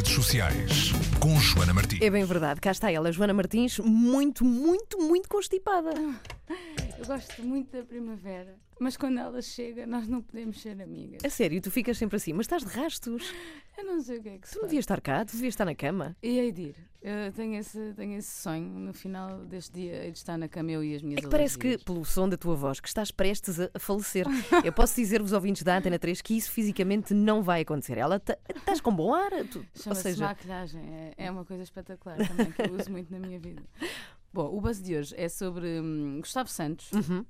[0.00, 2.00] redes sociais com Joana Martins.
[2.00, 5.90] É bem verdade, cá está ela, Joana Martins, muito, muito, muito constipada.
[6.98, 11.24] Eu gosto muito da primavera, mas quando ela chega, nós não podemos ser amigas.
[11.24, 13.32] A sério, tu ficas sempre assim, mas estás de rastos.
[13.78, 15.54] Eu não sei o que é que se Tu não devias estar cá, tu devias
[15.54, 16.14] estar na cama.
[16.22, 16.74] E hei de ir.
[17.00, 18.68] Eu tenho esse, tenho esse sonho.
[18.68, 21.30] No final deste dia, hei de estar na cama eu e as minhas É que
[21.30, 21.84] parece que, alergias.
[21.84, 24.26] pelo som da tua voz, que estás prestes a a falecer.
[24.62, 27.96] Eu posso dizer-vos, ouvintes da Antena 3, que isso fisicamente não vai acontecer.
[27.96, 30.82] Ela ta- estás com bom ar, tu- ou Chama-se seja, maquilhagem.
[31.16, 33.62] É, é uma coisa espetacular também que eu uso muito na minha vida.
[34.32, 37.24] Bom, o buzz de hoje é sobre hum, Gustavo Santos, Uhum.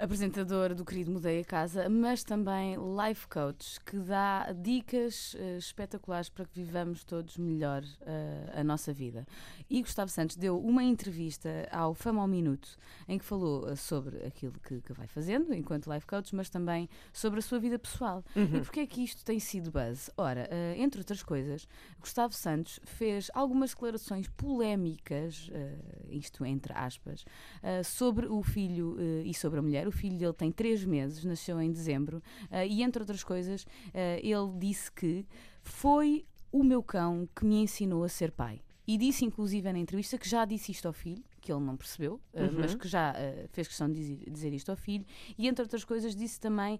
[0.00, 6.30] Apresentador do Querido Mudei a Casa, mas também life coach, que dá dicas eh, espetaculares
[6.30, 9.26] para que vivamos todos melhor eh, a nossa vida.
[9.68, 14.24] E Gustavo Santos deu uma entrevista ao Fama ao Minuto, em que falou eh, sobre
[14.24, 18.24] aquilo que, que vai fazendo enquanto life coach, mas também sobre a sua vida pessoal.
[18.34, 18.56] Uhum.
[18.56, 20.08] E porquê é que isto tem sido buzz?
[20.16, 21.68] Ora, entre outras coisas,
[22.00, 25.50] Gustavo Santos fez algumas declarações polémicas,
[26.08, 27.24] isto entre aspas,
[27.84, 29.89] sobre o filho e sobre a mulher.
[29.90, 34.20] O filho dele tem três meses, nasceu em dezembro, eh, e entre outras coisas, eh,
[34.22, 35.26] ele disse que
[35.62, 38.60] foi o meu cão que me ensinou a ser pai.
[38.86, 42.20] E disse, inclusive, na entrevista, que já disse isto ao filho, que ele não percebeu,
[42.32, 42.50] eh, Uhum.
[42.60, 43.14] mas que já
[43.52, 45.04] fez questão de dizer, dizer isto ao filho,
[45.36, 46.78] e entre outras coisas, disse também.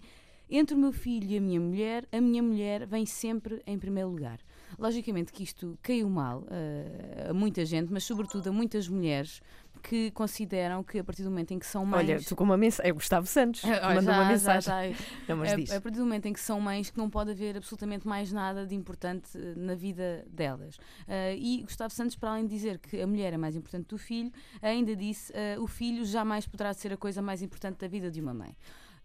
[0.53, 4.09] Entre o meu filho e a minha mulher, a minha mulher vem sempre em primeiro
[4.11, 4.41] lugar.
[4.77, 9.41] Logicamente que isto caiu mal eh, a muita gente, mas sobretudo a muitas mulheres
[9.81, 12.01] que consideram que a partir do momento em que são mães.
[12.09, 12.91] Olha, tu com uma mensagem.
[12.91, 14.95] É Gustavo Santos, Olha, manda já- uma já- mensagem.
[14.95, 15.71] já- Não, mas a, diz.
[15.73, 18.67] a partir do momento em que são mães que não pode haver absolutamente mais nada
[18.67, 20.77] de importante eh, na vida delas.
[21.09, 23.99] Eh, e Gustavo Santos, para além de dizer que a mulher é mais importante do
[23.99, 24.31] filho,
[24.63, 28.21] ainda disse eh, o filho jamais poderá ser a coisa mais importante da vida de
[28.21, 28.57] uma mãe.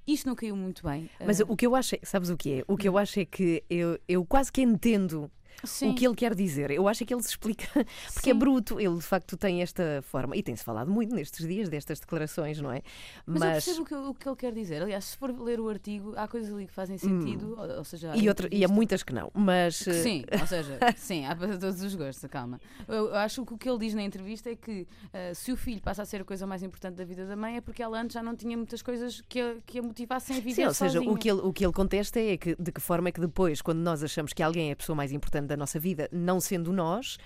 [0.08, 1.10] Isto não caiu muito bem.
[1.26, 2.64] Mas eh, o que eu acho, é, sabes o que é?
[2.68, 5.32] O que eu acho é que eu, eu quase que entendo
[5.64, 6.72] sim, o que ele quer dizer.
[6.72, 7.68] Eu acho é que ele se explica,
[8.14, 8.40] porque é Sim.
[8.40, 12.60] bruto, ele de facto tem esta forma, e tem-se falado muito nestes dias destas declarações,
[12.60, 12.82] não é?
[13.26, 14.82] Mas, eu percebo o que, o que ele quer dizer.
[14.82, 18.12] Aliás, se for ler o artigo, há coisas ali que fazem sentido, ou, ou seja,
[18.12, 18.16] Hum.
[18.16, 21.36] e, outra, e há muitas que não, mas Que eh, Sim, ou seja, sim, há
[21.36, 22.60] para todos os gostos, calma.
[22.88, 25.58] Eu, eu acho que o que ele diz na entrevista é que eh, se o
[25.58, 28.00] filho passa a ser a coisa mais importante da vida da mãe é porque ela
[28.00, 30.74] antes já não tinha muitas coisas que a, que a motivassem a viver Sim, ou
[30.74, 31.12] seja, sozinha.
[31.12, 33.62] o que, ele, o que ele contesta é que de que forma é que depois,
[33.62, 36.72] quando nós achamos que alguém é a pessoa mais importante da nossa vida, não sendo
[36.74, 37.18] nós,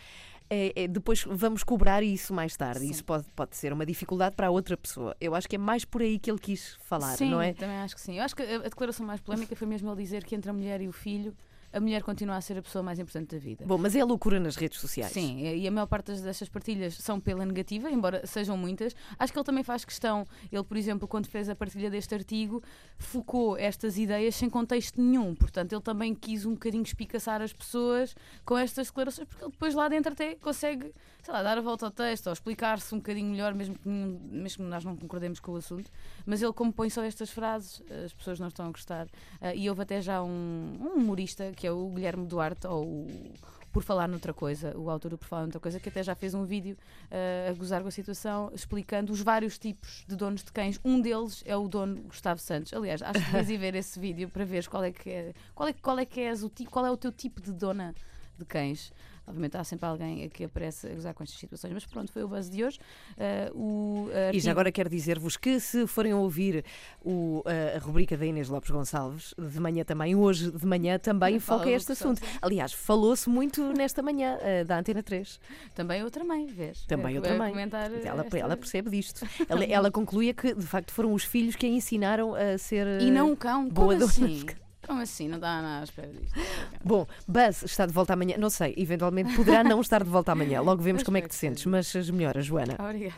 [0.50, 2.82] é- é- depois vamos cobrar isso mais tarde.
[2.82, 2.90] Sim.
[2.92, 5.16] Isso pode, pode ser uma dificuldade para a outra pessoa.
[5.22, 7.54] Eu acho que é mais por aí que ele quis falar, sim, não é?
[7.54, 8.18] também acho que sim.
[8.18, 10.54] Eu acho que a, a declaração mais polémica foi mesmo ele dizer que entre a
[10.54, 11.36] mulher e o filho,
[11.72, 13.66] a mulher continua a ser a pessoa mais importante da vida.
[13.66, 15.12] Bom, mas é a loucura nas redes sociais.
[15.12, 18.96] Sim, e a maior parte destas partilhas são pela negativa, embora sejam muitas.
[19.18, 22.62] Acho que ele também faz questão, ele, por exemplo, quando fez a partilha deste artigo,
[22.98, 25.36] focou estas ideias sem contexto nenhum.
[25.36, 28.16] Portanto, ele também quis um bocadinho espicaçar as pessoas
[28.46, 30.92] com estas declarações, porque ele depois lá dentro até consegue,
[31.22, 34.66] sei lá, dar a volta ao texto ou explicar-se um bocadinho melhor, mesmo que, mesmo
[34.66, 35.92] que nós não concordemos com o assunto.
[36.26, 39.08] Mas ele, como põe só estas frases, as pessoas não estão a gostar.
[39.40, 43.34] Ah, e houve até já um, um humorista, que é o Guilherme Duarte, ou o
[43.72, 46.34] por falar noutra coisa, o autor do Por Falar Noutra Coisa, que até já fez
[46.34, 46.76] um vídeo
[47.12, 50.80] eh, a gozar com a situação, explicando os vários tipos de donos de cães.
[50.84, 52.74] Um deles é o dono Gustavo Santos.
[52.74, 55.70] Aliás, acho que devias ir ver esse vídeo para veres qual é que é, qual
[55.70, 57.94] é, qual é, que és o, qual é o teu tipo de dona
[58.38, 58.92] de cães.
[59.30, 62.28] Obviamente há sempre alguém que aparece a gozar com estas situações, mas pronto, foi o
[62.28, 62.80] buzz de hoje.
[63.16, 66.66] Eh, o, E já artigo- agora quero dizer-vos que se forem ouvir
[67.06, 71.40] o, a, a rubrica da Inês Lopes Gonçalves, de manhã também, hoje de manhã também
[71.40, 72.22] Fala foca este assunto.
[72.42, 75.40] Aliás, falou-se muito nesta manhã eh, da Antena 3.
[75.76, 76.82] Também outra mãe, vês?
[76.88, 77.52] Também A- outra a mãe.
[77.52, 79.26] comentar Ela, esta- ela percebe disto.
[79.48, 82.88] Ela, ela concluía que, de facto, foram os filhos que a ensinaram a ser.
[82.88, 84.46] eh, E não o cão, boa como assim?
[84.90, 85.28] Como assim?
[85.28, 86.40] Não dá nada à espera disto.
[86.84, 88.38] Bom, Buzz está de volta amanhã.
[88.40, 90.62] Não sei, eventualmente poderá não estar de volta amanhã.
[90.62, 92.76] Logo vemos como é que te sentes, mas as melhoras, Joana.
[92.80, 93.14] Obrigada.